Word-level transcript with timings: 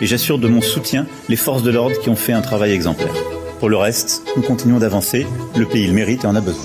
Et 0.00 0.06
j'assure 0.06 0.38
de 0.38 0.48
mon 0.48 0.60
soutien 0.60 1.06
les 1.28 1.36
forces 1.36 1.62
de 1.62 1.70
l'ordre 1.70 1.98
qui 2.00 2.10
ont 2.10 2.16
fait 2.16 2.32
un 2.32 2.42
travail 2.42 2.72
exemplaire. 2.72 3.14
Pour 3.58 3.68
le 3.68 3.76
reste, 3.76 4.22
nous 4.36 4.42
continuons 4.42 4.78
d'avancer. 4.78 5.26
Le 5.56 5.66
pays 5.66 5.86
le 5.86 5.94
mérite 5.94 6.24
et 6.24 6.26
en 6.26 6.36
a 6.36 6.40
besoin. 6.40 6.64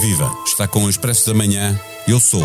Viva! 0.00 0.30
Está 0.46 0.66
com 0.66 0.88
Expresso 0.88 1.32
Manhã. 1.34 1.74
Eu 2.08 2.18
sou. 2.18 2.42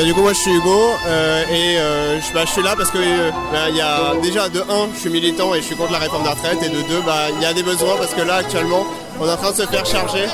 Euh, 0.00 0.04
du 0.04 0.14
coup, 0.14 0.22
moi 0.22 0.32
je 0.32 0.38
suis 0.38 0.52
Hugo 0.52 0.92
euh, 1.06 1.44
et 1.50 1.78
euh, 1.78 2.20
je, 2.20 2.32
bah, 2.32 2.44
je 2.46 2.50
suis 2.52 2.62
là 2.62 2.74
parce 2.76 2.90
que 2.90 2.98
euh, 2.98 3.30
bah, 3.52 3.68
y 3.70 3.80
a 3.80 4.14
déjà 4.22 4.48
de 4.48 4.60
1, 4.60 4.64
je 4.94 5.00
suis 5.00 5.10
militant 5.10 5.54
et 5.54 5.58
je 5.60 5.66
suis 5.66 5.76
contre 5.76 5.92
la 5.92 5.98
réforme 5.98 6.22
des 6.22 6.30
retraites 6.30 6.62
et 6.62 6.68
de 6.68 6.80
2, 6.80 7.02
bah, 7.04 7.26
il 7.36 7.42
y 7.42 7.44
a 7.44 7.52
des 7.52 7.62
besoins 7.62 7.96
parce 7.98 8.14
que 8.14 8.22
là 8.22 8.36
actuellement 8.36 8.86
on 9.20 9.26
est 9.26 9.32
en 9.32 9.36
train 9.36 9.50
de 9.50 9.56
se 9.56 9.66
faire 9.66 9.84
charger. 9.84 10.26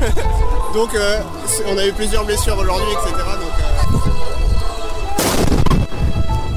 donc 0.74 0.94
euh, 0.94 1.20
on 1.68 1.78
a 1.78 1.86
eu 1.86 1.92
plusieurs 1.92 2.24
blessures 2.24 2.58
aujourd'hui, 2.58 2.92
etc. 2.92 3.12
Donc, 3.12 3.52
euh, 3.60 3.98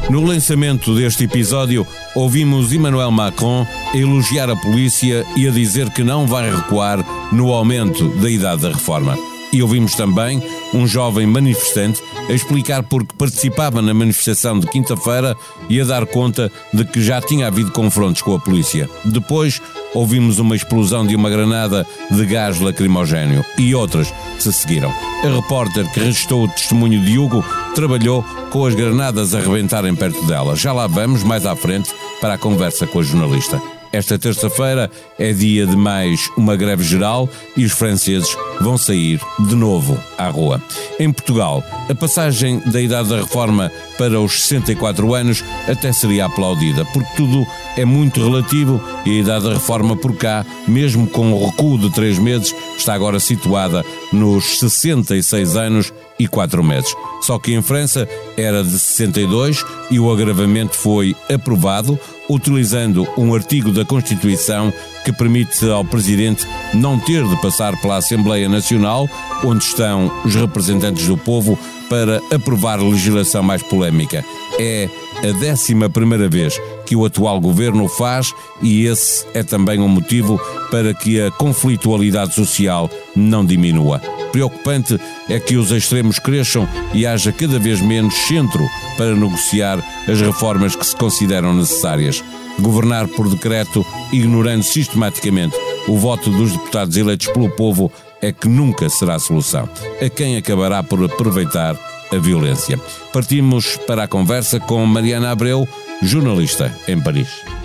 No 0.09 0.21
lançamento 0.21 0.93
deste 0.95 1.21
episódio, 1.23 1.85
ouvimos 2.15 2.71
Emmanuel 2.71 3.11
Macron 3.11 3.65
a 3.93 3.97
elogiar 3.97 4.49
a 4.49 4.55
polícia 4.55 5.25
e 5.35 5.47
a 5.47 5.51
dizer 5.51 5.89
que 5.89 6.03
não 6.03 6.27
vai 6.27 6.49
recuar 6.49 7.03
no 7.31 7.51
aumento 7.51 8.07
da 8.09 8.29
idade 8.29 8.61
da 8.61 8.69
reforma. 8.69 9.34
E 9.55 9.63
ouvimos 9.63 9.95
também 9.95 10.43
um 10.73 10.85
jovem 10.85 11.25
manifestante 11.25 12.03
a 12.27 12.33
explicar 12.33 12.83
porque 12.83 13.15
participava 13.17 13.81
na 13.81 13.93
manifestação 13.93 14.59
de 14.59 14.67
quinta-feira 14.67 15.33
e 15.69 15.79
a 15.79 15.85
dar 15.85 16.05
conta 16.05 16.51
de 16.73 16.83
que 16.83 17.01
já 17.01 17.21
tinha 17.21 17.47
havido 17.47 17.71
confrontos 17.71 18.21
com 18.21 18.35
a 18.35 18.39
polícia. 18.39 18.89
Depois, 19.05 19.61
ouvimos 19.93 20.39
uma 20.39 20.57
explosão 20.57 21.07
de 21.07 21.15
uma 21.15 21.29
granada 21.29 21.87
de 22.11 22.25
gás 22.25 22.59
lacrimogéneo 22.59 23.45
e 23.57 23.73
outras 23.73 24.13
se 24.39 24.51
seguiram. 24.51 24.93
A 25.23 25.27
repórter 25.33 25.89
que 25.89 26.01
registrou 26.01 26.43
o 26.43 26.49
testemunho 26.49 26.99
de 26.99 27.17
Hugo 27.17 27.41
trabalhou 27.73 28.25
com 28.49 28.65
as 28.65 28.75
granadas 28.75 29.33
a 29.33 29.39
rebentarem 29.39 29.95
perto 29.95 30.21
dela. 30.25 30.53
Já 30.57 30.73
lá 30.73 30.85
vamos 30.85 31.23
mais 31.23 31.45
à 31.45 31.55
frente 31.55 31.95
para 32.19 32.33
a 32.33 32.37
conversa 32.37 32.85
com 32.85 32.99
a 32.99 33.03
jornalista. 33.03 33.61
Esta 33.95 34.19
terça-feira 34.19 34.91
é 35.17 35.31
dia 35.31 35.65
de 35.65 35.77
mais 35.77 36.29
uma 36.35 36.57
greve 36.57 36.83
geral 36.83 37.29
e 37.55 37.63
os 37.63 37.71
franceses 37.71 38.35
vão 38.59 38.77
sair 38.77 39.21
de 39.47 39.55
novo 39.55 39.97
à 40.17 40.27
rua. 40.27 40.61
Em 40.99 41.13
Portugal, 41.13 41.63
a 41.89 41.95
passagem 41.95 42.59
da 42.65 42.81
idade 42.81 43.07
da 43.07 43.21
reforma 43.21 43.71
para 43.97 44.19
os 44.19 44.41
64 44.47 45.13
anos 45.13 45.41
até 45.65 45.93
seria 45.93 46.25
aplaudida, 46.25 46.83
porque 46.91 47.07
tudo 47.15 47.47
é 47.77 47.85
muito 47.85 48.21
relativo 48.21 48.83
e 49.05 49.11
a 49.11 49.21
idade 49.21 49.45
da 49.45 49.53
reforma 49.53 49.95
por 49.95 50.13
cá, 50.17 50.45
mesmo 50.67 51.07
com 51.07 51.31
o 51.31 51.45
recuo 51.45 51.79
de 51.79 51.89
três 51.89 52.19
meses, 52.19 52.53
está 52.77 52.93
agora 52.93 53.17
situada 53.17 53.85
nos 54.11 54.59
66 54.59 55.55
anos 55.55 55.93
e 56.17 56.27
4 56.27 56.63
meses. 56.63 56.95
Só 57.21 57.37
que 57.39 57.53
em 57.53 57.61
França 57.61 58.07
era 58.37 58.63
de 58.63 58.77
62 58.77 59.65
e 59.89 59.99
o 59.99 60.11
agravamento 60.11 60.75
foi 60.75 61.15
aprovado, 61.31 61.99
utilizando 62.29 63.07
um 63.17 63.33
artigo 63.33 63.71
da 63.71 63.85
Constituição 63.85 64.73
que 65.03 65.11
permite 65.11 65.69
ao 65.69 65.83
Presidente 65.85 66.47
não 66.73 66.99
ter 66.99 67.23
de 67.27 67.35
passar 67.41 67.79
pela 67.81 67.97
Assembleia 67.97 68.49
Nacional, 68.49 69.07
onde 69.43 69.63
estão 69.63 70.11
os 70.23 70.33
representantes 70.35 71.07
do 71.07 71.17
povo, 71.17 71.57
para 71.89 72.19
aprovar 72.33 72.81
legislação 72.81 73.43
mais 73.43 73.61
polémica. 73.61 74.25
É 74.59 74.89
a 75.17 75.39
décima 75.39 75.89
primeira 75.89 76.27
vez 76.27 76.59
que 76.85 76.95
o 76.95 77.05
atual 77.05 77.39
governo 77.39 77.85
o 77.85 77.89
faz 77.89 78.33
e 78.61 78.85
esse 78.85 79.25
é 79.33 79.43
também 79.43 79.79
um 79.79 79.87
motivo 79.87 80.39
para 80.69 80.93
que 80.93 81.21
a 81.21 81.31
conflitualidade 81.31 82.33
social 82.33 82.89
não 83.15 83.45
diminua. 83.45 84.01
Preocupante 84.31 84.99
é 85.29 85.39
que 85.39 85.55
os 85.55 85.71
extremos 85.71 86.19
cresçam 86.19 86.67
e 86.93 87.07
haja 87.07 87.31
cada 87.31 87.57
vez 87.57 87.81
menos 87.81 88.13
centro 88.13 88.63
para 88.97 89.15
negociar 89.15 89.79
as 90.07 90.19
reformas 90.19 90.75
que 90.75 90.85
se 90.85 90.95
consideram 90.95 91.53
necessárias. 91.53 92.23
Governar 92.59 93.07
por 93.07 93.29
decreto, 93.29 93.85
ignorando 94.11 94.63
sistematicamente 94.63 95.55
o 95.87 95.97
voto 95.97 96.29
dos 96.29 96.51
deputados 96.51 96.97
eleitos 96.97 97.27
pelo 97.27 97.49
povo, 97.49 97.91
é 98.21 98.31
que 98.31 98.47
nunca 98.47 98.89
será 98.89 99.15
a 99.15 99.19
solução. 99.19 99.69
A 100.01 100.09
quem 100.09 100.37
acabará 100.37 100.81
por 100.81 101.03
aproveitar 101.03 101.75
a 102.11 102.17
violência. 102.17 102.79
Partimos 103.11 103.77
para 103.87 104.03
a 104.03 104.07
conversa 104.07 104.59
com 104.59 104.85
Mariana 104.85 105.31
Abreu, 105.31 105.67
jornalista 106.01 106.73
em 106.87 106.99
Paris. 106.99 107.64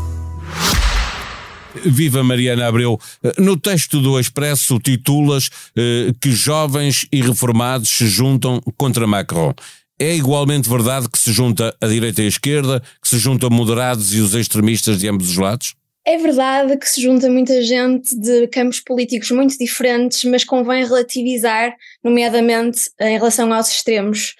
Viva 1.85 2.23
Mariana 2.23 2.67
Abreu. 2.67 2.99
No 3.37 3.57
texto 3.57 4.01
do 4.01 4.19
Expresso 4.19 4.79
titulas 4.79 5.49
eh, 5.75 6.13
que 6.19 6.31
jovens 6.31 7.05
e 7.11 7.21
reformados 7.21 7.89
se 7.89 8.07
juntam 8.07 8.61
contra 8.77 9.07
Macron. 9.07 9.53
É 9.99 10.15
igualmente 10.15 10.67
verdade 10.67 11.07
que 11.07 11.19
se 11.19 11.31
junta 11.31 11.75
a 11.79 11.87
direita 11.87 12.23
e 12.23 12.25
a 12.25 12.27
esquerda, 12.27 12.81
que 13.01 13.07
se 13.07 13.19
juntam 13.19 13.49
moderados 13.51 14.13
e 14.13 14.19
os 14.19 14.33
extremistas 14.33 14.99
de 14.99 15.07
ambos 15.07 15.29
os 15.29 15.37
lados? 15.37 15.75
É 16.03 16.17
verdade 16.17 16.75
que 16.77 16.89
se 16.89 16.99
junta 16.99 17.29
muita 17.29 17.61
gente 17.61 18.15
de 18.19 18.47
campos 18.47 18.79
políticos 18.79 19.29
muito 19.29 19.55
diferentes, 19.55 20.23
mas 20.23 20.43
convém 20.43 20.83
relativizar, 20.83 21.75
nomeadamente 22.03 22.89
em 22.99 23.17
relação 23.17 23.53
aos 23.53 23.71
extremos. 23.71 24.33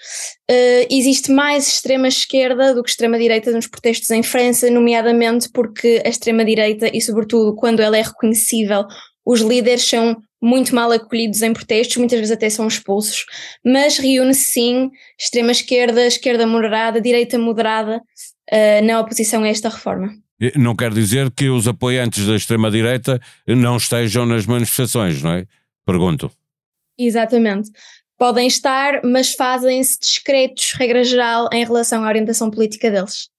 Uh, 0.49 0.87
existe 0.89 1.31
mais 1.31 1.67
extrema-esquerda 1.67 2.73
do 2.73 2.81
que 2.81 2.89
extrema-direita 2.89 3.51
nos 3.51 3.67
protestos 3.67 4.09
em 4.09 4.23
França, 4.23 4.71
nomeadamente 4.71 5.49
porque 5.49 6.01
a 6.03 6.09
extrema-direita, 6.09 6.89
e 6.91 6.99
sobretudo 6.99 7.55
quando 7.55 7.79
ela 7.79 7.95
é 7.95 8.01
reconhecível, 8.01 8.87
os 9.23 9.41
líderes 9.41 9.87
são 9.87 10.17
muito 10.41 10.73
mal 10.73 10.91
acolhidos 10.91 11.43
em 11.43 11.53
protestos, 11.53 11.97
muitas 11.97 12.17
vezes 12.17 12.33
até 12.33 12.49
são 12.49 12.67
expulsos, 12.67 13.23
mas 13.63 13.99
reúne-se 13.99 14.45
sim 14.45 14.89
extrema-esquerda, 15.19 16.07
esquerda 16.07 16.47
moderada, 16.47 16.99
direita 16.99 17.37
moderada 17.37 17.97
uh, 18.51 18.83
na 18.83 18.99
oposição 18.99 19.43
a 19.43 19.47
esta 19.47 19.69
reforma. 19.69 20.11
Não 20.55 20.75
quer 20.75 20.91
dizer 20.91 21.29
que 21.31 21.49
os 21.49 21.67
apoiantes 21.67 22.25
da 22.25 22.35
extrema-direita 22.35 23.21
não 23.47 23.77
estejam 23.77 24.25
nas 24.25 24.45
manifestações, 24.45 25.21
não 25.21 25.33
é? 25.33 25.45
Pergunto. 25.85 26.31
Exatamente. 26.97 27.69
Podem 28.17 28.47
estar, 28.47 29.01
mas 29.03 29.33
fazem-se 29.33 29.99
discretos, 29.99 30.73
regra 30.73 31.03
geral, 31.03 31.49
em 31.51 31.63
relação 31.63 32.03
à 32.03 32.07
orientação 32.07 32.51
política 32.51 32.89
deles. 32.91 33.29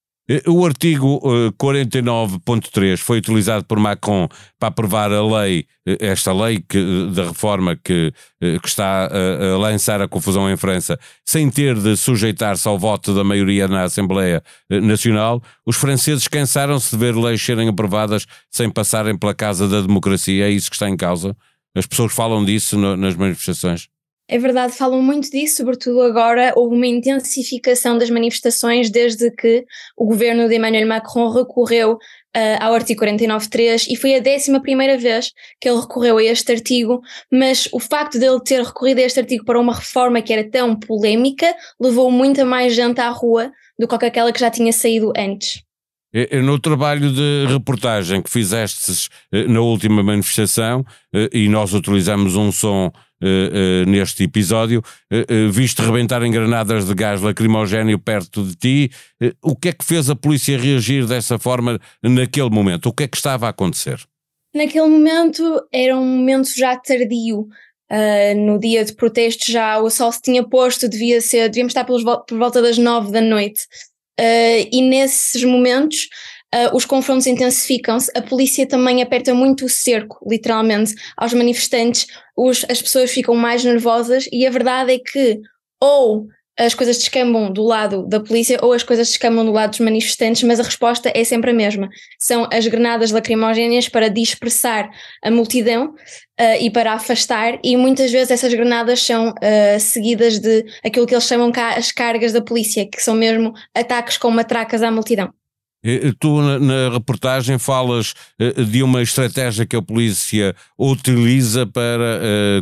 O 0.47 0.65
artigo 0.65 1.19
49.3 1.59 2.97
foi 2.97 3.17
utilizado 3.17 3.65
por 3.65 3.77
Macron 3.77 4.29
para 4.57 4.69
aprovar 4.69 5.11
a 5.11 5.21
lei, 5.21 5.65
esta 5.99 6.31
lei 6.31 6.63
que, 6.67 7.09
da 7.13 7.25
reforma 7.25 7.75
que, 7.75 8.13
que 8.39 8.67
está 8.67 9.07
a, 9.07 9.53
a, 9.53 9.57
lançar 9.57 10.01
a 10.01 10.07
confusão 10.07 10.49
em 10.49 10.55
França, 10.55 10.97
sem 11.25 11.49
ter 11.49 11.75
de 11.75 11.97
sujeitar-se 11.97 12.65
ao 12.65 12.79
voto 12.79 13.13
da 13.13 13.21
maioria 13.21 13.67
na 13.67 13.83
Assembleia 13.83 14.41
Nacional. 14.69 15.43
Os 15.65 15.75
franceses 15.75 16.25
cansaram-se 16.29 16.91
de 16.91 16.97
ver 16.97 17.17
leis 17.17 17.41
serem 17.41 17.67
aprovadas 17.67 18.25
sem 18.49 18.69
passarem 18.69 19.17
pela 19.17 19.33
Casa 19.33 19.67
da 19.67 19.81
Democracia. 19.81 20.47
É 20.47 20.49
isso 20.49 20.69
que 20.69 20.77
está 20.77 20.87
em 20.87 20.95
causa? 20.95 21.35
As 21.75 21.85
pessoas 21.85 22.13
falam 22.13 22.45
disso 22.45 22.77
no, 22.77 22.95
nas 22.95 23.15
manifestações? 23.15 23.89
É 24.27 24.37
verdade, 24.37 24.71
falam 24.71 25.01
muito 25.01 25.29
disso, 25.29 25.57
sobretudo 25.57 26.01
agora 26.01 26.53
houve 26.55 26.75
uma 26.75 26.87
intensificação 26.87 27.97
das 27.97 28.09
manifestações 28.09 28.89
desde 28.89 29.29
que 29.29 29.65
o 29.97 30.05
governo 30.05 30.47
de 30.47 30.55
Emmanuel 30.55 30.87
Macron 30.87 31.29
recorreu 31.29 31.93
uh, 31.93 32.57
ao 32.61 32.73
artigo 32.73 33.03
49.3 33.03 33.87
e 33.89 33.97
foi 33.97 34.15
a 34.15 34.19
décima 34.19 34.61
primeira 34.61 34.97
vez 34.97 35.31
que 35.59 35.67
ele 35.67 35.79
recorreu 35.79 36.17
a 36.17 36.23
este 36.23 36.53
artigo, 36.53 37.01
mas 37.29 37.67
o 37.73 37.81
facto 37.81 38.17
de 38.17 38.25
ele 38.25 38.39
ter 38.39 38.63
recorrido 38.63 38.99
a 38.99 39.03
este 39.03 39.19
artigo 39.19 39.43
para 39.43 39.59
uma 39.59 39.75
reforma 39.75 40.21
que 40.21 40.31
era 40.31 40.49
tão 40.49 40.73
polémica 40.73 41.53
levou 41.79 42.09
muita 42.09 42.45
mais 42.45 42.73
gente 42.73 43.01
à 43.01 43.09
rua 43.09 43.51
do 43.77 43.87
que 43.87 44.05
aquela 44.05 44.31
que 44.31 44.39
já 44.39 44.49
tinha 44.49 44.71
saído 44.71 45.11
antes. 45.17 45.61
No 46.43 46.59
trabalho 46.59 47.11
de 47.11 47.47
reportagem 47.47 48.21
que 48.21 48.29
fizestes 48.29 49.09
na 49.31 49.61
última 49.61 50.03
manifestação, 50.03 50.85
e 51.33 51.49
nós 51.49 51.73
utilizamos 51.73 52.35
um 52.35 52.51
som 52.51 52.91
Uh, 53.23 53.89
neste 53.89 54.23
episódio, 54.23 54.83
uh, 55.11 55.49
viste 55.49 55.81
rebentar 55.81 56.21
em 56.23 56.31
granadas 56.31 56.85
de 56.85 56.93
gás 56.93 57.21
lacrimogéneo 57.21 57.97
perto 57.97 58.43
de 58.43 58.55
ti. 58.55 58.91
o 59.41 59.55
que 59.55 59.69
é 59.69 59.71
que 59.71 59.85
fez 59.85 60.09
a 60.09 60.15
polícia 60.15 60.57
reagir 60.57 61.05
dessa 61.05 61.39
forma 61.39 61.79
naquele 62.01 62.49
momento? 62.49 62.87
O 62.87 62.93
que 62.93 63.03
é 63.03 63.07
que 63.07 63.15
estava 63.15 63.47
a 63.47 63.49
acontecer? 63.49 63.99
Naquele 64.53 64.87
momento 64.87 65.65
era 65.71 65.97
um 65.97 66.05
momento 66.05 66.49
já 66.55 66.75
tardio. 66.75 67.47
Uh, 67.91 68.35
no 68.35 68.59
dia 68.59 68.83
de 68.83 68.93
protesto 68.93 69.51
já 69.51 69.77
o 69.77 69.89
sol 69.89 70.11
se 70.11 70.21
tinha 70.21 70.43
posto, 70.43 70.89
devia 70.89 71.21
ser, 71.21 71.47
devíamos 71.49 71.71
estar 71.71 71.83
pelos, 71.83 72.03
por 72.03 72.37
volta 72.37 72.61
das 72.61 72.77
nove 72.77 73.11
da 73.11 73.21
noite. 73.21 73.67
Uh, 74.19 74.67
e 74.71 74.81
nesses 74.81 75.43
momentos 75.43 76.07
uh, 76.53 76.75
os 76.75 76.85
confrontos 76.85 77.27
intensificam-se, 77.27 78.11
a 78.15 78.21
polícia 78.21 78.67
também 78.67 79.01
aperta 79.01 79.33
muito 79.33 79.65
o 79.65 79.69
cerco, 79.69 80.19
literalmente, 80.29 80.93
aos 81.17 81.33
manifestantes, 81.33 82.07
os, 82.37 82.65
as 82.69 82.81
pessoas 82.81 83.11
ficam 83.11 83.35
mais 83.35 83.63
nervosas 83.63 84.27
e 84.31 84.45
a 84.45 84.51
verdade 84.51 84.93
é 84.93 84.99
que 84.99 85.41
ou 85.81 86.27
as 86.57 86.73
coisas 86.75 86.97
descambam 86.97 87.51
do 87.51 87.63
lado 87.63 88.07
da 88.07 88.19
polícia 88.19 88.59
ou 88.61 88.73
as 88.73 88.83
coisas 88.83 89.07
descambam 89.07 89.43
do 89.43 89.51
lado 89.51 89.71
dos 89.71 89.79
manifestantes, 89.79 90.43
mas 90.43 90.59
a 90.59 90.63
resposta 90.63 91.11
é 91.13 91.23
sempre 91.23 91.49
a 91.49 91.53
mesma. 91.53 91.89
São 92.19 92.47
as 92.53 92.67
granadas 92.67 93.11
lacrimogéneas 93.11 93.89
para 93.89 94.07
dispersar 94.07 94.89
a 95.23 95.31
multidão 95.31 95.87
uh, 96.39 96.61
e 96.61 96.69
para 96.69 96.93
afastar, 96.93 97.59
e 97.63 97.75
muitas 97.75 98.11
vezes 98.11 98.31
essas 98.31 98.53
granadas 98.53 99.01
são 99.01 99.29
uh, 99.29 99.79
seguidas 99.79 100.39
de 100.39 100.63
aquilo 100.85 101.07
que 101.07 101.15
eles 101.15 101.25
chamam 101.25 101.51
cá 101.51 101.73
as 101.75 101.91
cargas 101.91 102.31
da 102.31 102.41
polícia, 102.41 102.87
que 102.87 103.01
são 103.01 103.15
mesmo 103.15 103.53
ataques 103.73 104.17
com 104.17 104.29
matracas 104.29 104.83
à 104.83 104.91
multidão. 104.91 105.33
Tu, 106.19 106.41
na, 106.59 106.89
reportagem, 106.89 107.59
falas 107.59 108.13
eh, 108.39 108.63
de 108.63 108.81
uma 108.81 109.01
estratégia 109.01 109.65
que 109.65 109.75
a 109.75 109.81
polícia 109.81 110.55
utiliza 110.77 111.67
para 111.67 112.21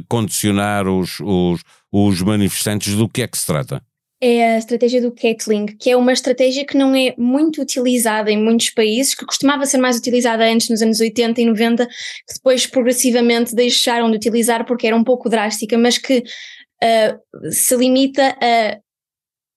condicionar 0.10 0.88
os, 0.88 1.20
os, 1.20 1.62
os 1.92 2.22
manifestantes. 2.22 2.96
Do 2.96 3.08
que 3.08 3.22
é 3.22 3.28
que 3.28 3.38
se 3.38 3.46
trata? 3.46 3.82
é 4.22 4.54
a 4.54 4.58
estratégia 4.60 5.02
do 5.02 5.12
Catling, 5.12 5.66
que 5.66 5.90
é 5.90 5.98
uma 5.98 6.14
estratégia 6.14 6.64
que 6.64 6.78
não 6.78 6.96
é 6.96 7.16
muito 7.18 7.60
utilizada 7.60 8.30
em 8.30 8.38
muitos 8.38 8.70
países, 8.70 9.16
que 9.16 9.26
costumava 9.26 9.66
ser 9.66 9.80
mais 9.80 9.98
utilizada 9.98 10.46
antes 10.46 10.70
nos 10.70 10.84
anos 10.84 11.00
80 11.00 11.42
e 11.42 11.46
90, 11.46 11.88
que 11.88 12.34
depois 12.36 12.68
progressivamente 12.68 13.56
deixaram 13.56 14.12
de 14.12 14.18
utilizar 14.18 14.64
porque 14.64 14.86
era 14.86 14.96
um 14.96 15.04
pouco 15.04 15.28
drástica, 15.28 15.76
mas 15.76 15.98
que 15.98 16.20
uh, 16.20 17.52
se 17.52 17.76
limita 17.76 18.38
a 18.40 18.78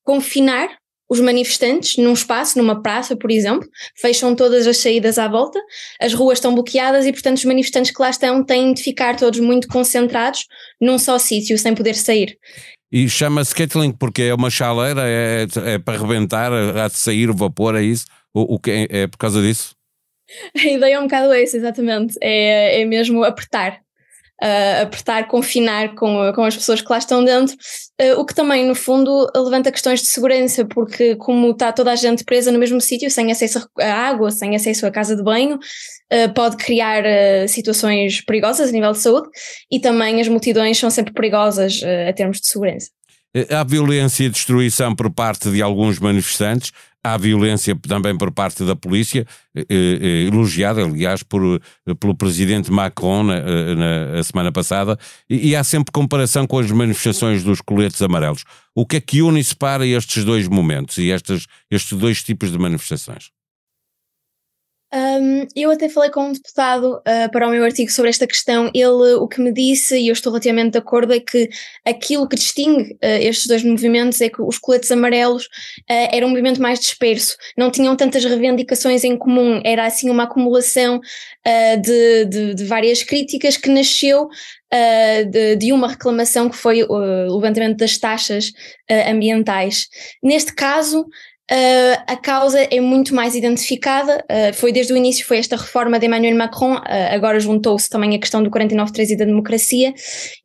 confinar 0.03 0.71
os 1.15 1.21
manifestantes 1.21 1.97
num 1.97 2.13
espaço, 2.13 2.59
numa 2.59 2.83
praça, 2.83 3.17
por 3.17 3.31
exemplo, 3.31 3.69
fecham 3.97 4.35
todas 4.35 4.67
as 4.67 4.79
saídas 4.79 5.19
à 5.19 5.29
volta, 5.29 5.61
as 6.01 6.13
ruas 6.13 6.39
estão 6.39 6.55
bloqueadas 6.55 7.07
e, 7.07 7.13
portanto, 7.13 7.39
os 7.39 7.45
manifestantes 7.45 7.91
que 7.91 8.03
lá 8.03 8.11
estão 8.11 8.45
têm 8.45 8.75
de 8.75 8.83
ficar 8.83 9.17
todos 9.17 9.41
muito 9.41 9.69
concentrados 9.69 10.47
num 10.81 10.99
só 10.99 11.19
sítio, 11.19 11.57
sem 11.57 11.75
poder 11.75 11.95
sair. 11.95 12.37
E 12.93 13.09
chama-se 13.09 13.55
Kettling 13.55 13.93
porque 13.93 14.23
é 14.23 14.35
uma 14.35 14.51
chaleira, 14.51 15.03
é, 15.05 15.47
é 15.65 15.79
para 15.79 15.99
rebentar, 15.99 16.53
há 16.53 16.89
de 16.89 16.97
sair 16.97 17.31
o 17.31 17.35
vapor, 17.35 17.77
é 17.77 17.83
isso? 17.83 18.07
O, 18.33 18.57
o 18.57 18.59
que 18.59 18.71
é, 18.71 19.03
é 19.03 19.07
por 19.07 19.19
causa 19.19 19.41
disso? 19.41 19.75
A 20.57 20.67
ideia 20.67 20.95
é 20.95 20.99
um 20.99 21.05
bocado 21.05 21.33
essa, 21.33 21.57
exatamente. 21.57 22.17
É, 22.21 22.81
é 22.81 22.85
mesmo 22.85 23.23
apertar 23.23 23.84
uh, 24.45 24.83
apertar, 24.83 25.27
confinar 25.27 25.95
com, 25.95 26.33
com 26.35 26.45
as 26.45 26.55
pessoas 26.55 26.83
que 26.83 26.91
lá 26.91 26.99
estão 26.99 27.25
dentro, 27.25 27.57
uh, 28.01 28.21
o 28.21 28.27
que 28.27 28.35
também, 28.35 28.67
no 28.67 28.75
fundo, 28.75 29.27
levanta 29.35 29.73
questões 29.73 30.01
de 30.01 30.07
segurança, 30.07 30.65
porque 30.67 31.17
como 31.17 31.51
está 31.51 31.73
toda 31.73 31.91
a 31.91 31.97
gente 31.97 32.25
presa 32.25 32.53
no 32.53 32.59
mesmo 32.59 32.81
sítio, 32.81 33.11
sem 33.11 33.33
acesso 33.33 33.67
à 33.81 33.93
água, 33.93 34.31
sem 34.31 34.55
acesso 34.55 34.87
à 34.87 34.91
casa 34.91 35.17
de 35.17 35.23
banho, 35.23 35.57
uh, 35.57 36.35
pode 36.35 36.57
criar 36.57 37.05
situações 37.49 38.21
perigosas 38.21 38.69
a 38.69 38.73
nível 38.73 38.93
de 38.93 38.99
saúde 38.99 39.29
e 39.71 39.81
também 39.81 40.21
as 40.21 40.29
multidões 40.29 40.79
são 40.79 40.91
sempre 40.91 41.13
perigosas 41.13 41.81
a 42.09 42.13
termos 42.13 42.41
de 42.41 42.47
segurança. 42.47 42.89
Há 43.51 43.65
violência 43.65 44.25
e 44.25 44.29
destruição 44.29 44.95
por 44.95 45.11
parte 45.11 45.51
de 45.51 45.61
alguns 45.61 45.99
manifestantes, 45.99 46.73
há 47.05 47.19
violência 47.19 47.77
também 47.77 48.17
por 48.17 48.33
parte 48.33 48.65
da 48.65 48.75
polícia, 48.75 49.27
eh, 49.55 49.67
eh, 49.69 50.27
elogiada, 50.27 50.83
aliás, 50.83 51.23
por, 51.23 51.61
pelo 52.01 52.17
presidente 52.17 52.73
Macron 52.73 53.25
na, 53.25 53.37
eh, 53.37 54.15
na 54.17 54.23
semana 54.23 54.51
passada, 54.51 54.99
e, 55.29 55.51
e, 55.51 55.57
há 55.57 55.63
sempre 55.63 55.93
comparação 55.93 56.47
com 56.47 56.59
as 56.59 56.71
manifestações 56.71 57.45
dos 57.45 57.61
coletes 57.61 58.01
amarelos. 58.01 58.45
O 58.75 58.87
que 58.87 58.97
é 58.97 59.01
que 59.01 59.21
une 59.21 59.39
e 59.39 59.45
separa 59.45 59.87
estes 59.87 60.25
dois 60.25 60.49
momentos 60.49 60.97
e 60.97 61.11
estes, 61.11 61.47
estes 61.71 61.97
dois 61.99 62.23
tipos 62.23 62.51
de 62.51 62.59
manifestações? 62.59 63.31
Um, 64.95 65.49
eu 65.57 65.73
até 65.73 65.89
falei 65.89 66.09
com 66.09 66.29
um 66.29 66.33
deputado 66.33 66.99
uh, 66.99 67.31
para 67.33 67.49
o 67.49 67.51
meu 67.51 67.65
artigo 67.65 67.91
sobre 67.91 68.11
esta 68.11 68.29
questão. 68.29 68.71
Ele 68.73 69.15
o 69.15 69.27
que 69.27 69.41
me 69.41 69.53
disse, 69.53 69.99
e 69.99 70.07
eu 70.07 70.13
estou 70.13 70.31
relativamente 70.31 70.73
de 70.73 70.79
acordo, 70.79 71.13
é 71.13 71.19
que 71.19 71.51
aquilo 71.85 72.29
que 72.29 72.37
distingue 72.37 72.93
uh, 72.93 72.99
estes 73.03 73.49
dois 73.49 73.65
movimentos 73.65 74.21
é 74.21 74.29
que 74.29 74.41
os 74.41 74.57
coletes 74.57 74.93
amarelos 74.93 75.47
uh, 75.47 76.09
era 76.13 76.25
um 76.25 76.29
movimento 76.29 76.63
mais 76.63 76.79
disperso, 76.79 77.37
não 77.59 77.73
tinham 77.73 77.97
tantas 77.97 78.25
reivindicações 78.25 79.03
em 79.03 79.17
comum, 79.17 79.61
era 79.65 79.85
assim 79.85 80.09
uma 80.09 80.25
acumulação 80.25 81.01
de, 81.83 82.25
de, 82.25 82.55
de, 82.55 82.65
várias 82.65 83.03
críticas 83.03 83.57
que 83.57 83.69
nasceu 83.69 84.29
de, 85.31 85.57
de, 85.57 85.73
uma 85.73 85.89
reclamação 85.89 86.49
que 86.49 86.57
foi 86.57 86.83
o 86.83 87.37
levantamento 87.37 87.77
das 87.77 87.99
taxas 87.99 88.51
ambientais. 88.91 89.87
Neste 90.23 90.55
caso, 90.55 91.07
Uh, 91.51 92.01
a 92.07 92.17
causa 92.17 92.59
é 92.59 92.81
muito 92.81 93.15
mais 93.15 93.35
identificada, 93.35 94.25
uh, 94.31 94.55
foi 94.55 94.73
desde 94.73 94.95
o 94.95 94.97
início, 94.97 95.27
foi 95.27 95.37
esta 95.37 95.57
reforma 95.57 95.99
de 95.99 96.07
Emmanuel 96.07 96.37
Macron, 96.37 96.77
uh, 96.77 96.83
agora 97.11 97.39
juntou-se 97.39 97.89
também 97.91 98.15
a 98.15 98.19
questão 98.19 98.43
do 98.43 98.51
49.3 98.51 99.11
e 99.11 99.17
da 99.17 99.27
democracia, 99.27 99.93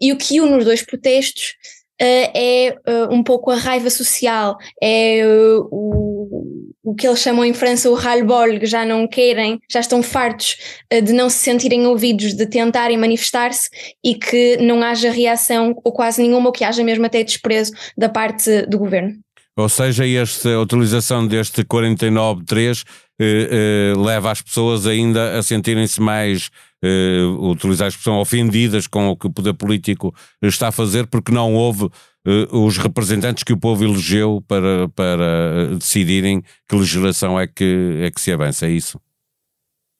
e 0.02 0.12
o 0.12 0.18
que 0.18 0.42
une 0.42 0.58
os 0.58 0.66
dois 0.66 0.82
protestos 0.82 1.54
é 2.02 2.78
um 3.12 3.22
pouco 3.22 3.52
a 3.52 3.58
raiva 3.58 3.90
social, 3.90 4.56
é 4.82 5.22
o, 5.70 6.46
o 6.82 6.96
que 6.96 7.06
eles 7.06 7.20
chamam 7.20 7.44
em 7.44 7.54
França 7.54 7.90
o 7.90 7.94
ras-le-bol, 7.94 8.58
que 8.58 8.66
já 8.66 8.86
não 8.86 9.06
querem, 9.06 9.60
já 9.70 9.82
estão 9.82 10.02
fartos 10.02 10.56
de 10.90 11.12
não 11.12 11.30
se 11.30 11.40
sentirem 11.40 11.86
ouvidos, 11.86 12.34
de 12.34 12.46
tentarem 12.46 12.98
manifestar-se 12.98 13.70
e 14.02 14.16
que 14.16 14.56
não 14.62 14.82
haja 14.82 15.12
reação 15.12 15.76
ou 15.84 15.92
quase 15.92 16.22
nenhuma, 16.22 16.48
ou 16.48 16.54
que 16.54 16.64
haja 16.64 16.86
mesmo 16.86 17.06
até 17.06 17.22
desprezo 17.22 17.74
da 17.98 18.08
parte 18.08 18.66
do 18.66 18.80
governo. 18.80 19.20
Ou 19.60 19.68
seja, 19.68 20.08
esta, 20.08 20.54
a 20.54 20.62
utilização 20.62 21.28
deste 21.28 21.64
49.3 21.66 22.86
eh, 23.20 23.50
eh, 23.52 23.94
leva 24.00 24.32
as 24.32 24.42
pessoas 24.42 24.88
ainda 24.88 25.38
a 25.38 25.44
sentirem-se 25.44 26.00
mais, 26.00 26.50
eh, 26.82 27.26
utilizar 27.38 27.88
a 27.88 27.90
expressão, 27.90 28.22
ofendidas 28.22 28.88
com 28.88 29.10
o 29.10 29.18
que 29.18 29.28
o 29.28 29.30
poder 29.30 29.54
político 29.54 30.16
está 30.42 30.70
a 30.70 30.72
fazer, 30.72 31.08
porque 31.08 31.34
não 31.34 31.54
houve 31.56 31.90
eh, 32.26 32.48
os 32.52 32.78
representantes 32.78 33.44
que 33.44 33.52
o 33.52 33.58
povo 33.58 33.84
elegeu 33.84 34.42
para, 34.48 34.88
para 34.96 35.76
decidirem 35.76 36.42
que 36.66 36.76
legislação 36.78 37.38
é 37.38 37.46
que, 37.46 37.98
é 38.02 38.10
que 38.10 38.22
se 38.22 38.32
avança, 38.32 38.66
é 38.66 38.72
isso? 38.72 38.98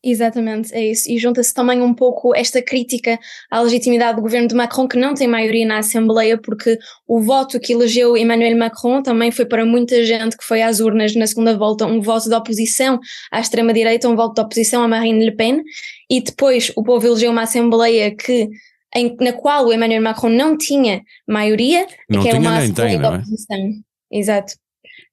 Exatamente, 0.02 0.74
é 0.74 0.92
isso. 0.92 1.12
E 1.12 1.18
junta-se 1.18 1.54
também 1.54 1.82
um 1.82 1.94
pouco 1.94 2.34
esta 2.34 2.62
crítica 2.62 3.20
à 3.52 3.60
legitimidade 3.60 4.16
do 4.16 4.22
governo 4.22 4.48
de 4.48 4.56
Macron, 4.56 4.88
que 4.88 4.98
não 4.98 5.14
tem 5.14 5.28
maioria 5.28 5.68
na 5.68 5.80
Assembleia, 5.80 6.38
porque 6.38 6.78
o 7.06 7.20
voto 7.20 7.60
que 7.60 7.74
elegeu 7.74 8.16
Emmanuel 8.16 8.58
Macron 8.58 9.04
também 9.04 9.30
foi 9.30 9.46
para 9.46 9.66
muita 9.66 10.06
gente 10.06 10.38
que 10.38 10.44
foi 10.46 10.62
às 10.62 10.80
urnas 10.80 11.14
na 11.16 11.28
segunda 11.28 11.58
volta 11.58 11.86
um 11.86 12.00
voto 12.00 12.30
de 12.30 12.36
oposição 12.36 12.98
à 13.30 13.42
extrema-direita, 13.42 14.08
um 14.08 14.16
voto 14.16 14.36
de 14.36 14.42
oposição 14.42 14.82
a 14.84 14.88
Marine 14.88 15.26
Le 15.26 15.36
Pen, 15.36 15.62
e 16.10 16.22
depois 16.22 16.72
o 16.78 16.84
povo 16.84 17.06
elegeu 17.06 17.32
uma 17.32 17.42
Assembleia 17.42 18.16
que 18.16 18.48
em, 18.96 19.18
na 19.20 19.34
qual 19.34 19.66
o 19.66 19.74
Emmanuel 19.74 20.02
Macron 20.02 20.30
não 20.30 20.58
tinha 20.58 21.02
maioria, 21.28 21.86
não 22.10 22.22
que 22.22 22.30
era 22.30 22.40
uma 22.40 22.58
Assembleia 22.58 22.90
tem, 22.92 23.00
de 23.00 23.06
é? 23.06 23.10
oposição. 23.10 23.58
É? 23.58 24.18
Exato 24.18 24.54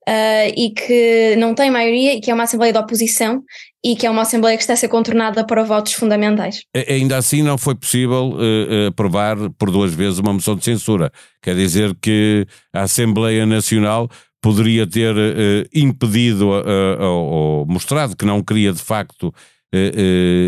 uh, 0.08 0.52
e 0.56 0.70
que 0.70 1.36
não 1.36 1.54
tem 1.54 1.70
maioria 1.70 2.14
e 2.14 2.20
que 2.20 2.30
é 2.30 2.34
uma 2.34 2.44
Assembleia 2.44 2.72
de 2.72 2.78
oposição 2.78 3.42
e 3.84 3.96
que 3.96 4.06
é 4.06 4.10
uma 4.10 4.22
Assembleia 4.22 4.56
que 4.56 4.62
está 4.62 4.72
a 4.74 4.76
ser 4.76 4.88
contornada 4.88 5.44
para 5.44 5.62
votos 5.62 5.92
fundamentais. 5.92 6.62
Ainda 6.88 7.16
assim 7.16 7.42
não 7.42 7.58
foi 7.58 7.74
possível 7.74 8.34
uh, 8.34 8.88
aprovar 8.88 9.36
por 9.58 9.70
duas 9.70 9.92
vezes 9.92 10.18
uma 10.18 10.32
moção 10.32 10.56
de 10.56 10.64
censura. 10.64 11.10
Quer 11.42 11.54
dizer 11.54 11.94
que 12.00 12.46
a 12.72 12.82
Assembleia 12.82 13.44
Nacional 13.44 14.08
poderia 14.40 14.86
ter 14.86 15.14
uh, 15.14 15.68
impedido 15.74 16.48
ou 16.48 17.66
mostrado 17.66 18.16
que 18.16 18.24
não 18.24 18.42
queria 18.42 18.72
de 18.72 18.82
facto 18.82 19.34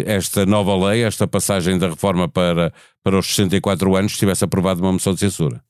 esta 0.06 0.46
nova 0.46 0.74
lei, 0.88 1.02
esta 1.02 1.26
passagem 1.26 1.76
da 1.76 1.90
reforma 1.90 2.28
para, 2.28 2.72
para 3.02 3.18
os 3.18 3.26
64 3.26 3.94
anos, 3.94 4.12
se 4.12 4.18
tivesse 4.18 4.42
aprovado 4.42 4.80
uma 4.80 4.92
moção 4.92 5.12
de 5.12 5.20
censura. 5.20 5.60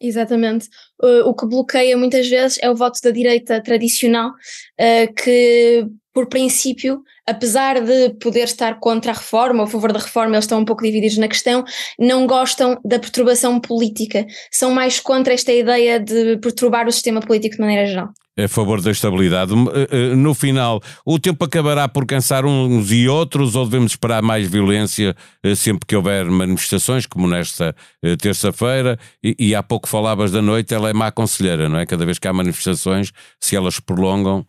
Exatamente. 0.00 0.68
Uh, 1.02 1.26
o 1.26 1.34
que 1.34 1.46
bloqueia 1.46 1.96
muitas 1.96 2.28
vezes 2.28 2.58
é 2.62 2.70
o 2.70 2.76
voto 2.76 3.00
da 3.02 3.10
direita 3.10 3.62
tradicional, 3.62 4.30
uh, 4.30 5.14
que, 5.14 5.86
por 6.12 6.26
princípio, 6.28 7.02
apesar 7.26 7.80
de 7.80 8.10
poder 8.20 8.44
estar 8.44 8.78
contra 8.78 9.12
a 9.12 9.14
reforma 9.14 9.62
ou 9.62 9.66
a 9.66 9.70
favor 9.70 9.92
da 9.92 9.98
reforma, 9.98 10.34
eles 10.34 10.44
estão 10.44 10.60
um 10.60 10.64
pouco 10.64 10.82
divididos 10.82 11.16
na 11.16 11.28
questão, 11.28 11.64
não 11.98 12.26
gostam 12.26 12.78
da 12.84 12.98
perturbação 12.98 13.58
política. 13.58 14.26
São 14.50 14.70
mais 14.70 15.00
contra 15.00 15.32
esta 15.32 15.52
ideia 15.52 15.98
de 15.98 16.36
perturbar 16.38 16.86
o 16.86 16.92
sistema 16.92 17.20
político 17.20 17.56
de 17.56 17.60
maneira 17.60 17.86
geral 17.86 18.10
a 18.38 18.46
favor 18.48 18.82
da 18.82 18.90
estabilidade. 18.90 19.52
Eh, 19.54 19.88
eh, 19.90 20.14
no 20.14 20.34
final, 20.34 20.82
o 21.04 21.18
tempo 21.18 21.42
acabará 21.44 21.88
por 21.88 22.06
cansar 22.06 22.44
uns 22.44 22.92
e 22.92 23.08
outros 23.08 23.54
ou 23.54 23.64
devemos 23.64 23.92
esperar 23.92 24.22
mais 24.22 24.46
violência 24.46 25.16
eh, 25.42 25.54
sempre 25.54 25.86
que 25.86 25.96
houver 25.96 26.26
manifestações, 26.26 27.06
como 27.06 27.26
nesta 27.26 27.74
terça-feira? 28.20 28.98
E, 29.22 29.54
há 29.54 29.62
pouco 29.62 29.88
falavas 29.88 30.30
da 30.30 30.42
noite, 30.42 30.74
ela 30.74 30.90
é 30.90 30.92
má 30.92 31.10
conselheira, 31.10 31.68
não 31.68 31.78
é? 31.78 31.86
Cada 31.86 32.04
vez 32.04 32.18
que 32.18 32.28
há 32.28 32.32
manifestações, 32.32 33.10
se 33.40 33.56
elas 33.56 33.80
prolongam, 33.80 34.46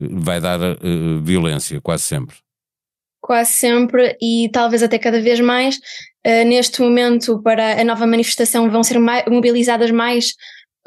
vai 0.00 0.40
dar 0.40 0.58
violência, 1.22 1.80
quase 1.80 2.04
sempre. 2.04 2.36
quase 3.20 3.52
sempre 3.52 4.16
e 4.20 4.48
talvez 4.52 4.82
até 4.82 4.98
cada 4.98 5.20
vez 5.20 5.40
mais. 5.40 5.78
Neste 6.46 6.80
momento, 6.80 7.40
para 7.42 7.80
a 7.80 7.84
nova 7.84 8.06
manifestação, 8.06 8.70
vão 8.70 8.82
ser 8.82 8.98
mobilizadas 8.98 9.90
mais 9.90 10.34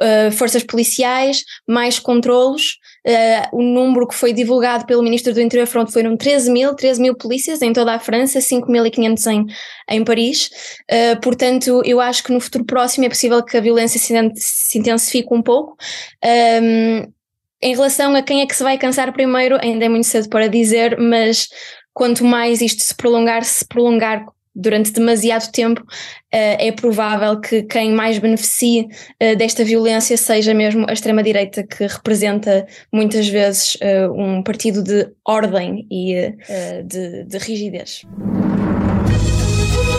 uh, 0.02 0.32
forças 0.32 0.64
policiais, 0.64 1.44
mais 1.68 2.00
controlos. 2.00 2.80
Uh, 3.08 3.58
o 3.58 3.62
número 3.62 4.08
que 4.08 4.16
foi 4.16 4.34
divulgado 4.34 4.86
pelo 4.86 5.04
Ministro 5.04 5.34
do 5.34 5.42
Interior 5.42 5.68
foram 5.68 6.18
13 6.18 6.52
mil, 6.52 6.76
13 6.76 7.02
mil 7.02 7.16
polícias 7.16 7.62
em 7.62 7.72
toda 7.72 7.94
a 7.94 8.00
França, 8.00 8.40
5.500 8.40 9.32
em, 9.32 9.46
em 9.90 10.04
Paris. 10.04 10.50
Uh, 10.92 11.20
portanto, 11.22 11.82
eu 11.86 12.02
acho 12.02 12.24
que 12.24 12.32
no 12.32 12.40
futuro 12.40 12.66
próximo 12.66 13.06
é 13.06 13.10
possível 13.10 13.44
que 13.44 13.58
a 13.58 13.62
violência 13.62 14.00
se, 14.00 14.14
se 14.36 14.78
intensifique 14.78 15.34
um 15.34 15.42
pouco. 15.42 15.78
Um, 16.24 17.12
em 17.64 17.76
relação 17.76 18.16
a 18.16 18.24
quem 18.24 18.42
é 18.42 18.48
que 18.48 18.56
se 18.56 18.64
vai 18.64 18.78
cansar 18.78 19.14
primeiro, 19.14 19.58
ainda 19.62 19.86
é 19.86 19.90
muito 19.90 20.08
cedo 20.08 20.28
para 20.30 20.48
dizer, 20.48 20.98
mas 21.00 21.48
quanto 21.94 22.26
mais 22.26 22.60
isto 22.60 22.82
se 22.82 22.96
prolongar, 22.96 23.44
se 23.44 23.66
prolongar 23.66 24.26
durante 24.56 24.92
demasiado 24.92 25.52
tempo, 25.52 25.84
eh, 26.32 26.68
é 26.68 26.72
provável 26.72 27.40
que 27.40 27.64
quem 27.64 27.92
mais 27.94 28.20
beneficie 28.20 28.90
eh, 29.20 29.36
desta 29.36 29.64
violência 29.64 30.18
seja 30.18 30.54
mesmo 30.54 30.86
a 30.88 30.94
extrema-direita, 30.94 31.64
que 31.64 31.88
representa 31.88 32.68
muitas 32.92 33.28
vezes 33.28 33.78
eh, 33.82 34.08
um 34.10 34.44
partido 34.44 34.84
de 34.84 35.08
ordem 35.26 35.88
e 35.90 36.34
de, 36.86 37.24
de 37.24 37.38
rigidez. 37.38 38.04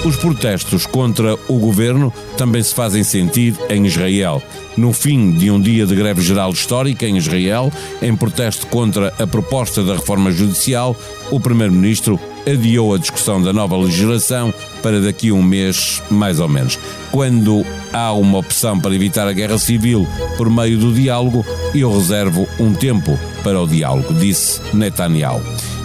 Os 0.04 0.16
protestos 0.16 0.84
contra 0.84 1.34
o 1.48 1.58
governo 1.58 2.12
também 2.36 2.60
se 2.60 2.74
fazem 2.74 3.04
sentir 3.04 3.54
em 3.70 3.86
Israel. 3.86 4.42
No 4.76 4.92
fim 4.92 5.30
de 5.30 5.48
um 5.48 5.60
dia 5.60 5.86
de 5.86 5.94
greve 5.94 6.20
geral 6.20 6.50
histórica 6.50 7.06
em 7.06 7.16
Israel, 7.16 7.70
em 8.00 8.16
protesto 8.16 8.66
contra 8.66 9.14
a 9.16 9.26
proposta 9.28 9.84
da 9.84 9.94
reforma 9.94 10.32
judicial, 10.32 10.96
o 11.30 11.38
primeiro-ministro 11.38 12.18
adiou 12.46 12.94
a 12.94 12.98
discussão 12.98 13.40
da 13.40 13.52
nova 13.52 13.76
legislação 13.76 14.52
para 14.82 15.00
daqui 15.00 15.30
a 15.30 15.34
um 15.34 15.42
mês, 15.42 16.02
mais 16.10 16.40
ou 16.40 16.48
menos. 16.48 16.78
Quando 17.10 17.64
há 17.92 18.12
uma 18.12 18.38
opção 18.38 18.78
para 18.80 18.94
evitar 18.94 19.28
a 19.28 19.32
guerra 19.32 19.58
civil 19.58 20.06
por 20.36 20.50
meio 20.50 20.78
do 20.78 20.92
diálogo, 20.92 21.44
eu 21.74 21.92
reservo 21.92 22.48
um 22.58 22.72
tempo 22.72 23.18
para 23.42 23.60
o 23.60 23.66
diálogo, 23.66 24.12
disse 24.14 24.60
Netanyahu. 24.74 25.40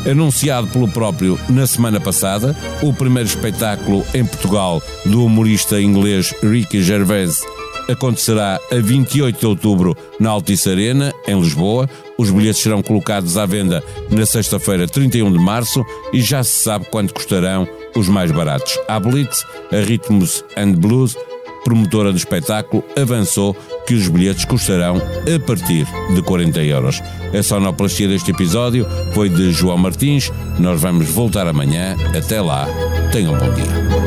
Anunciado 0.09 0.67
pelo 0.67 0.87
próprio 0.87 1.37
na 1.49 1.67
semana 1.67 1.99
passada, 1.99 2.55
o 2.81 2.93
primeiro 2.93 3.27
espetáculo 3.27 4.05
em 4.13 4.25
Portugal 4.25 4.81
do 5.05 5.25
humorista 5.25 5.81
inglês 5.81 6.33
Ricky 6.41 6.81
Gervais 6.81 7.43
acontecerá 7.89 8.59
a 8.71 8.75
28 8.75 9.39
de 9.39 9.45
outubro 9.45 9.97
na 10.19 10.29
Altice 10.29 10.69
Arena, 10.69 11.13
em 11.27 11.39
Lisboa. 11.39 11.89
Os 12.17 12.31
bilhetes 12.31 12.61
serão 12.61 12.81
colocados 12.81 13.37
à 13.37 13.45
venda 13.45 13.83
na 14.09 14.25
sexta-feira, 14.25 14.87
31 14.87 15.31
de 15.31 15.37
março, 15.37 15.85
e 16.13 16.21
já 16.21 16.43
se 16.43 16.63
sabe 16.63 16.85
quanto 16.89 17.13
custarão 17.13 17.67
os 17.95 18.07
mais 18.07 18.31
baratos. 18.31 18.77
A 18.87 18.99
Blitz, 18.99 19.43
a 19.71 19.77
Ritmos 19.77 20.43
and 20.55 20.73
Blues, 20.73 21.15
promotora 21.63 22.11
do 22.11 22.17
espetáculo, 22.17 22.83
avançou 22.99 23.55
que 23.85 23.93
os 23.93 24.07
bilhetes 24.07 24.45
custarão 24.45 24.95
a 24.95 25.39
partir 25.45 25.85
de 26.13 26.21
40 26.21 26.63
euros. 26.63 27.01
A 27.37 27.43
sonoplastia 27.43 28.07
deste 28.07 28.31
episódio 28.31 28.87
foi 29.13 29.29
de 29.29 29.51
João 29.51 29.77
Martins. 29.77 30.31
Nós 30.59 30.79
vamos 30.79 31.09
voltar 31.09 31.45
amanhã. 31.45 31.95
Até 32.17 32.41
lá, 32.41 32.67
tenham 33.11 33.33
um 33.33 33.37
bom 33.37 33.53
dia. 33.53 34.06